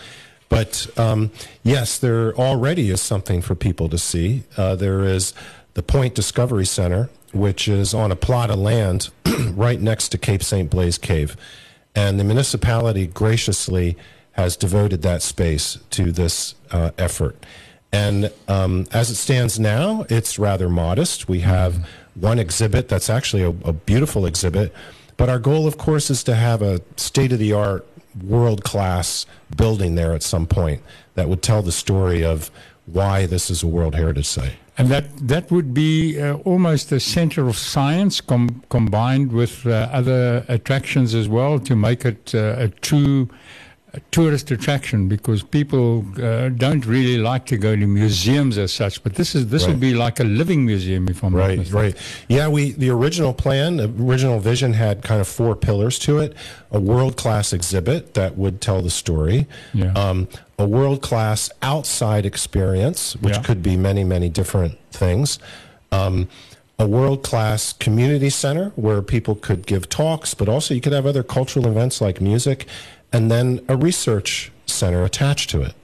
But 0.48 0.88
um, 0.98 1.30
yes, 1.62 1.98
there 1.98 2.34
already 2.34 2.90
is 2.90 3.00
something 3.00 3.42
for 3.42 3.54
people 3.54 3.88
to 3.90 3.98
see. 3.98 4.42
Uh, 4.56 4.74
there 4.74 5.04
is 5.04 5.34
the 5.78 5.82
Point 5.84 6.12
Discovery 6.12 6.66
Center, 6.66 7.08
which 7.32 7.68
is 7.68 7.94
on 7.94 8.10
a 8.10 8.16
plot 8.16 8.50
of 8.50 8.58
land 8.58 9.10
right 9.52 9.80
next 9.80 10.08
to 10.08 10.18
Cape 10.18 10.42
St. 10.42 10.68
Blaize 10.68 10.98
Cave. 10.98 11.36
And 11.94 12.18
the 12.18 12.24
municipality 12.24 13.06
graciously 13.06 13.96
has 14.32 14.56
devoted 14.56 15.02
that 15.02 15.22
space 15.22 15.78
to 15.90 16.10
this 16.10 16.56
uh, 16.72 16.90
effort. 16.98 17.46
And 17.92 18.32
um, 18.48 18.88
as 18.90 19.08
it 19.08 19.14
stands 19.14 19.60
now, 19.60 20.04
it's 20.08 20.36
rather 20.36 20.68
modest. 20.68 21.28
We 21.28 21.40
have 21.42 21.86
one 22.16 22.40
exhibit 22.40 22.88
that's 22.88 23.08
actually 23.08 23.44
a, 23.44 23.50
a 23.50 23.72
beautiful 23.72 24.26
exhibit. 24.26 24.74
But 25.16 25.28
our 25.28 25.38
goal, 25.38 25.68
of 25.68 25.78
course, 25.78 26.10
is 26.10 26.24
to 26.24 26.34
have 26.34 26.60
a 26.60 26.80
state 26.96 27.30
of 27.30 27.38
the 27.38 27.52
art, 27.52 27.86
world 28.24 28.64
class 28.64 29.26
building 29.56 29.94
there 29.94 30.12
at 30.12 30.24
some 30.24 30.48
point 30.48 30.82
that 31.14 31.28
would 31.28 31.40
tell 31.40 31.62
the 31.62 31.70
story 31.70 32.24
of 32.24 32.50
why 32.86 33.26
this 33.26 33.48
is 33.48 33.62
a 33.62 33.68
World 33.68 33.94
Heritage 33.94 34.26
Site. 34.26 34.56
And 34.78 34.88
that, 34.88 35.06
that 35.26 35.50
would 35.50 35.74
be 35.74 36.20
uh, 36.20 36.36
almost 36.44 36.92
a 36.92 37.00
center 37.00 37.48
of 37.48 37.58
science 37.58 38.20
com- 38.20 38.62
combined 38.70 39.32
with 39.32 39.66
uh, 39.66 39.88
other 39.92 40.44
attractions 40.46 41.16
as 41.16 41.28
well 41.28 41.58
to 41.58 41.74
make 41.74 42.04
it 42.04 42.32
uh, 42.32 42.54
a 42.56 42.68
true 42.68 43.28
uh, 43.94 43.98
tourist 44.10 44.50
attraction 44.50 45.08
because 45.08 45.42
people 45.42 46.04
uh, 46.22 46.48
don't 46.50 46.84
really 46.84 47.16
like 47.18 47.46
to 47.46 47.56
go 47.56 47.74
to 47.74 47.86
museums 47.86 48.58
as 48.58 48.70
such. 48.72 49.02
But 49.02 49.14
this 49.14 49.34
is 49.34 49.48
this 49.48 49.62
Right. 49.62 49.70
would 49.70 49.80
be 49.80 49.94
like 49.94 50.20
a 50.20 50.24
living 50.24 50.66
museum 50.66 51.08
if 51.08 51.22
I'm 51.24 51.34
Right, 51.34 51.58
mistaken. 51.58 51.80
right. 51.82 51.94
Yeah, 52.28 52.48
we 52.48 52.72
the 52.72 52.90
original 52.90 53.32
plan, 53.32 53.76
the 53.78 53.90
original 54.10 54.40
vision 54.40 54.74
had 54.74 55.02
kind 55.02 55.20
of 55.20 55.28
four 55.28 55.56
pillars 55.56 55.98
to 56.00 56.18
it: 56.18 56.34
a 56.70 56.78
world 56.80 57.16
class 57.16 57.52
exhibit 57.52 58.12
that 58.14 58.36
would 58.36 58.60
tell 58.60 58.82
the 58.82 58.90
story, 58.90 59.46
Yeah. 59.72 59.92
um, 59.94 60.28
a 60.58 60.66
world 60.66 61.00
class 61.00 61.50
outside 61.62 62.26
experience, 62.26 63.16
which 63.20 63.36
Yeah. 63.36 63.42
could 63.42 63.62
be 63.62 63.76
many, 63.76 64.04
many 64.04 64.28
different 64.28 64.74
things. 64.92 65.38
Um, 65.92 66.28
a 66.80 66.86
world 66.86 67.22
class 67.24 67.72
community 67.72 68.30
center 68.30 68.70
where 68.76 69.02
people 69.02 69.34
could 69.34 69.66
give 69.66 69.88
talks, 69.88 70.34
but 70.34 70.48
also 70.48 70.74
you 70.74 70.80
could 70.80 70.92
have 70.92 71.06
other 71.06 71.22
cultural 71.24 71.66
events 71.66 72.00
like 72.00 72.20
music, 72.20 72.66
and 73.12 73.30
then 73.30 73.64
a 73.68 73.76
research 73.76 74.52
center 74.66 75.04
attached 75.04 75.50
to 75.50 75.62
it. 75.62 75.74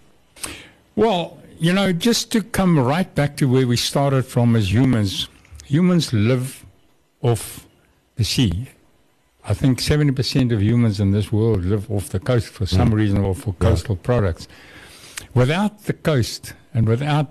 Well, 0.96 1.38
you 1.58 1.72
know, 1.72 1.92
just 1.92 2.30
to 2.32 2.42
come 2.42 2.78
right 2.78 3.12
back 3.14 3.36
to 3.38 3.48
where 3.48 3.66
we 3.66 3.76
started 3.76 4.24
from 4.26 4.56
as 4.56 4.72
humans, 4.72 5.28
humans 5.64 6.12
live 6.12 6.64
off 7.22 7.66
the 8.16 8.24
sea. 8.24 8.68
I 9.46 9.54
think 9.54 9.78
70% 9.78 10.52
of 10.52 10.62
humans 10.62 11.00
in 11.00 11.10
this 11.10 11.30
world 11.30 11.64
live 11.64 11.90
off 11.90 12.08
the 12.08 12.20
coast 12.20 12.48
for 12.48 12.66
some 12.66 12.88
hmm. 12.88 12.94
reason 12.94 13.18
or 13.18 13.34
for 13.34 13.54
coastal 13.54 13.96
products. 13.96 14.48
Without 15.34 15.84
the 15.84 15.92
coast 15.92 16.54
and 16.72 16.86
without 16.86 17.30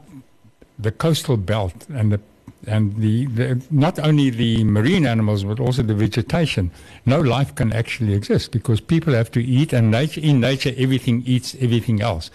the 0.77 0.91
coastal 0.91 1.37
belt 1.37 1.87
and 1.89 2.11
the 2.11 2.19
and 2.67 2.95
the, 2.97 3.25
the 3.27 3.61
not 3.71 3.99
only 3.99 4.29
the 4.29 4.63
marine 4.63 5.05
animals 5.05 5.43
but 5.43 5.59
also 5.59 5.81
the 5.83 5.93
vegetation, 5.93 6.71
no 7.05 7.19
life 7.19 7.53
can 7.55 7.73
actually 7.73 8.13
exist 8.13 8.51
because 8.51 8.79
people 8.81 9.13
have 9.13 9.29
to 9.31 9.43
eat 9.43 9.73
and 9.73 9.91
nature 9.91 10.21
in 10.21 10.39
nature 10.39 10.73
everything 10.77 11.23
eats 11.25 11.55
everything 11.59 12.01
else. 12.01 12.31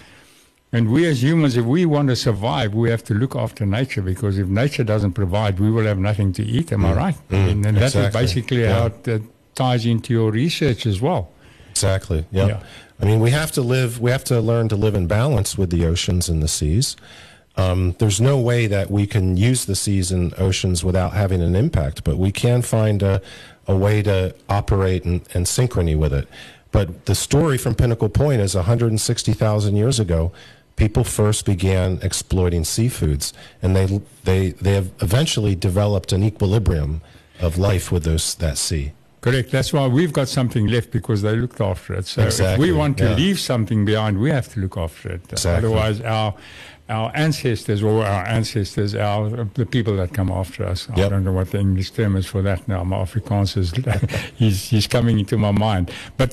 And 0.70 0.90
we 0.92 1.06
as 1.06 1.23
humans, 1.23 1.56
if 1.56 1.64
we 1.64 1.87
want 1.87 2.08
to 2.08 2.16
survive, 2.16 2.75
we 2.75 2.90
have 2.90 3.02
to 3.04 3.14
look 3.14 3.35
after 3.35 3.64
nature 3.64 4.02
because 4.02 4.37
if 4.38 4.49
nature 4.49 4.85
doesn't 4.85 5.14
provide, 5.14 5.58
we 5.58 5.70
will 5.70 5.85
have 5.87 5.99
nothing 5.99 6.32
to 6.35 6.42
eat. 6.44 6.73
Am 6.73 6.85
I 6.85 6.92
right? 6.92 7.16
and 7.30 7.64
and 7.64 7.76
that 7.78 7.94
is 7.94 8.12
basically 8.12 8.62
Yeah. 8.62 8.75
how 8.80 8.87
it 8.87 9.08
uh, 9.08 9.18
ties 9.54 9.87
into 9.87 10.12
your 10.12 10.30
research 10.30 10.85
as 10.87 11.00
well. 11.00 11.30
Exactly. 11.70 12.26
Yeah. 12.30 12.47
Yeah. 12.49 12.62
I 13.00 13.04
mean, 13.06 13.20
we 13.20 13.30
have 13.30 13.50
to 13.52 13.62
live. 13.62 14.00
We 14.00 14.11
have 14.11 14.25
to 14.25 14.40
learn 14.40 14.68
to 14.68 14.76
live 14.76 14.94
in 14.94 15.06
balance 15.06 15.56
with 15.56 15.70
the 15.70 15.87
oceans 15.87 16.28
and 16.28 16.42
the 16.42 16.49
seas. 16.49 16.97
Um, 17.58 17.96
there's 17.98 18.20
no 18.20 18.38
way 18.38 18.68
that 18.68 18.88
we 18.88 19.06
can 19.06 19.36
use 19.36 19.64
the 19.64 19.74
seas 19.74 20.12
and 20.12 20.32
oceans 20.38 20.84
without 20.84 21.12
having 21.12 21.42
an 21.42 21.56
impact, 21.56 22.04
but 22.04 22.16
we 22.16 22.30
can 22.30 22.62
find 22.62 23.02
a, 23.02 23.20
a 23.66 23.76
way 23.76 24.00
to 24.02 24.32
operate 24.48 25.04
in, 25.04 25.14
in 25.34 25.42
synchrony 25.42 25.98
with 25.98 26.12
it. 26.12 26.28
But 26.70 27.06
the 27.06 27.16
story 27.16 27.58
from 27.58 27.74
Pinnacle 27.74 28.08
Point 28.08 28.40
is 28.40 28.54
160,000 28.54 29.76
years 29.76 29.98
ago. 29.98 30.30
People 30.76 31.02
first 31.02 31.44
began 31.44 31.98
exploiting 32.02 32.62
seafoods, 32.62 33.32
and 33.60 33.74
they 33.74 34.00
they 34.22 34.50
they 34.50 34.74
have 34.74 34.92
eventually 35.02 35.56
developed 35.56 36.12
an 36.12 36.22
equilibrium 36.22 37.00
of 37.40 37.58
life 37.58 37.90
with 37.90 38.04
those 38.04 38.36
that 38.36 38.58
sea. 38.58 38.92
Correct. 39.20 39.50
That's 39.50 39.72
why 39.72 39.88
we've 39.88 40.12
got 40.12 40.28
something 40.28 40.68
left 40.68 40.92
because 40.92 41.22
they 41.22 41.34
looked 41.34 41.60
after 41.60 41.94
it. 41.94 42.06
So 42.06 42.22
if 42.22 42.58
we 42.58 42.70
want 42.70 42.98
to 42.98 43.08
yeah. 43.08 43.14
leave 43.16 43.40
something 43.40 43.84
behind, 43.84 44.20
we 44.20 44.30
have 44.30 44.52
to 44.54 44.60
look 44.60 44.76
after 44.76 45.08
it. 45.08 45.22
Exactly. 45.32 45.68
Otherwise, 45.68 46.00
our 46.02 46.34
our 46.88 47.11
ancestors 47.14 47.83
or 47.83 48.04
our 48.04 48.26
ancestors, 48.26 48.95
our 48.95 49.28
the 49.54 49.66
people 49.66 49.95
that 49.97 50.12
come 50.14 50.30
after 50.30 50.64
us. 50.64 50.88
I 50.90 51.09
don't 51.09 51.25
know 51.25 51.33
what 51.33 51.50
the 51.50 51.59
English 51.61 51.90
term 51.90 52.16
is 52.16 52.26
for 52.26 52.40
that 52.42 52.66
now. 52.66 52.83
My 52.85 52.97
Afrikaans 52.99 53.57
is 53.57 53.73
he's 54.37 54.68
he's 54.71 54.87
coming 54.87 55.18
into 55.18 55.37
my 55.37 55.50
mind. 55.52 55.90
But 56.16 56.30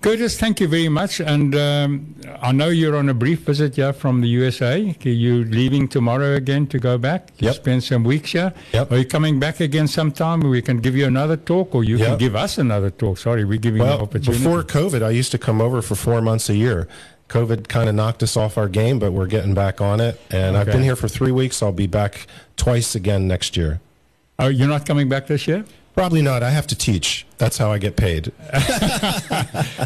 Curtis, 0.00 0.38
thank 0.38 0.60
you 0.60 0.68
very 0.68 0.88
much. 0.88 1.20
And 1.20 1.54
um, 1.54 2.14
I 2.40 2.52
know 2.52 2.68
you're 2.68 2.96
on 2.96 3.08
a 3.08 3.14
brief 3.14 3.40
visit 3.40 3.76
here 3.76 3.92
from 3.92 4.20
the 4.22 4.28
USA. 4.28 4.94
You're 5.02 5.44
leaving 5.44 5.88
tomorrow 5.88 6.34
again 6.34 6.66
to 6.68 6.78
go 6.78 6.96
back. 6.98 7.28
You 7.38 7.48
Yep. 7.48 7.54
spend 7.56 7.84
some 7.84 8.04
weeks 8.04 8.32
here. 8.32 8.52
Yep. 8.72 8.92
Are 8.92 8.98
you 8.98 9.04
coming 9.06 9.38
back 9.40 9.60
again 9.60 9.88
sometime? 9.88 10.40
We 10.40 10.62
can 10.62 10.78
give 10.78 10.94
you 10.96 11.06
another 11.06 11.36
talk, 11.36 11.74
or 11.74 11.82
you 11.84 11.98
can 11.98 12.18
give 12.18 12.34
us 12.36 12.58
another 12.58 12.90
talk. 12.90 13.18
Sorry, 13.18 13.44
we're 13.44 13.58
giving 13.58 13.80
you 13.82 13.88
Well, 13.88 14.02
opportunity. 14.02 14.42
before 14.44 14.62
COVID, 14.62 15.02
I 15.02 15.10
used 15.10 15.30
to 15.32 15.38
come 15.38 15.60
over 15.60 15.82
for 15.82 15.94
four 15.94 16.20
months 16.20 16.48
a 16.48 16.54
year. 16.56 16.88
COVID 17.28 17.68
kind 17.68 17.88
of 17.88 17.94
knocked 17.94 18.22
us 18.22 18.36
off 18.36 18.56
our 18.56 18.68
game, 18.68 18.98
but 18.98 19.12
we're 19.12 19.26
getting 19.26 19.54
back 19.54 19.80
on 19.80 20.00
it. 20.00 20.20
And 20.30 20.56
I've 20.56 20.66
been 20.66 20.82
here 20.82 20.96
for 20.96 21.08
three 21.08 21.32
weeks. 21.32 21.62
I'll 21.62 21.72
be 21.72 21.86
back 21.86 22.26
twice 22.56 22.94
again 22.94 23.28
next 23.28 23.56
year. 23.56 23.80
oh, 24.38 24.48
you're 24.48 24.68
not 24.68 24.86
coming 24.86 25.08
back 25.08 25.26
this 25.26 25.46
year? 25.46 25.64
Probably 25.94 26.22
not. 26.22 26.44
I 26.44 26.50
have 26.50 26.68
to 26.68 26.76
teach. 26.76 27.26
That's 27.38 27.58
how 27.58 27.72
I 27.72 27.78
get 27.78 27.96
paid. 27.96 28.32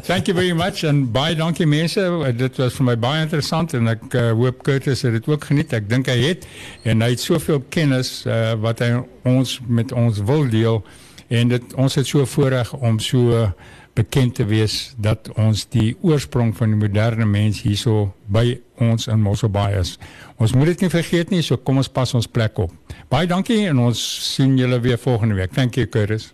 Thank 0.04 0.28
you 0.28 0.34
very 0.34 0.52
much 0.52 0.84
en 0.84 1.06
baie 1.06 1.34
dankie 1.34 1.66
mense. 1.66 1.96
Dit 2.36 2.58
was 2.58 2.76
vir 2.76 2.84
my 2.84 2.96
baie 2.96 3.22
interessant 3.24 3.72
en 3.72 3.88
ek 3.88 4.04
uh, 4.20 4.26
hoop 4.36 4.60
Curtis 4.62 5.06
het 5.06 5.16
dit 5.16 5.28
ook 5.32 5.46
geniet. 5.48 5.72
Ek 5.72 5.88
dink 5.88 6.10
hy 6.12 6.18
het 6.26 6.44
en 6.84 7.00
hy 7.00 7.14
het 7.14 7.24
soveel 7.24 7.62
kennis 7.72 8.26
uh, 8.26 8.52
wat 8.60 8.84
hy 8.84 8.90
ons 9.24 9.56
met 9.64 9.92
ons 9.96 10.20
wil 10.28 10.44
deel 10.52 10.82
en 11.28 11.48
dit 11.48 11.74
ons 11.74 11.94
het 11.94 12.06
so 12.06 12.26
voorreg 12.26 12.72
om 12.72 12.98
so 12.98 13.52
bekend 13.94 14.34
te 14.34 14.44
wees 14.48 14.94
dat 14.96 15.28
ons 15.36 15.66
die 15.72 15.92
oorsprong 16.00 16.54
van 16.56 16.72
die 16.72 16.80
moderne 16.80 17.26
mens 17.28 17.60
hierso 17.62 18.12
by 18.32 18.60
ons 18.80 19.06
in 19.12 19.20
Mosselbaai 19.20 19.78
is. 19.80 19.98
Ons 20.40 20.54
moet 20.56 20.72
dit 20.72 20.86
nie 20.86 20.92
vergeet 20.92 21.30
nie, 21.30 21.42
so 21.44 21.60
kom 21.60 21.82
ons 21.82 21.92
pas 21.92 22.14
ons 22.16 22.28
plek 22.28 22.58
op. 22.58 22.72
Baie 23.12 23.28
dankie 23.28 23.66
en 23.68 23.82
ons 23.90 23.98
sien 24.32 24.56
julle 24.58 24.80
weer 24.80 24.98
volgende 24.98 25.36
week. 25.36 25.52
Thank 25.52 25.76
you 25.76 25.86
Curtis. 25.86 26.32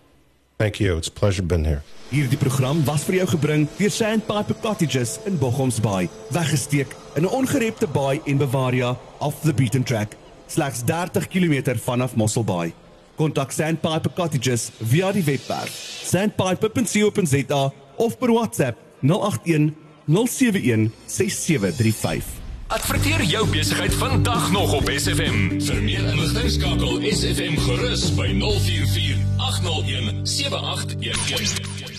Thank 0.59 0.79
you. 0.79 0.97
It's 0.97 1.07
a 1.07 1.11
pleasure 1.11 1.43
being 1.43 1.65
here. 1.65 1.81
Hierdie 2.09 2.39
program 2.41 2.81
was 2.87 3.03
vir 3.05 3.19
jou 3.19 3.27
gebring 3.35 3.67
deur 3.77 3.91
Sandpiper 3.93 4.57
Cottages 4.63 5.19
in 5.29 5.37
Bochums 5.39 5.77
Bay, 5.83 6.09
weggesteek 6.33 6.95
in 7.15 7.23
'n 7.23 7.29
ongerepte 7.29 7.87
baai 7.87 8.21
en 8.25 8.37
Bavaria 8.37 8.97
off 9.19 9.41
the 9.43 9.53
beaten 9.53 9.83
track, 9.83 10.15
slegs 10.47 10.81
30 10.85 11.27
km 11.27 11.77
vanaf 11.77 12.15
Mossel 12.15 12.43
Bay. 12.43 12.73
Kontak 13.19 13.51
Sandpiper 13.51 14.13
Cottages 14.15 14.69
via 14.79 15.11
die 15.11 15.23
webwerf 15.27 15.73
sandpiper.co.za 16.07 17.63
of 17.99 18.17
per 18.17 18.31
WhatsApp 18.31 18.77
081 19.01 19.73
071 20.07 20.91
6735. 21.05 22.23
Adverteer 22.67 23.23
jou 23.23 23.47
besigheid 23.49 23.93
vandag 23.93 24.51
nog 24.51 24.73
op 24.73 24.91
SFM. 24.95 25.59
Vir 25.59 25.81
meer 25.83 26.05
inligting 26.13 26.51
skakel 26.53 27.01
SFM 27.11 27.57
gerus 27.65 28.07
by 28.15 28.29
044 28.39 29.17
801 29.37 30.21
7811. 30.23 31.98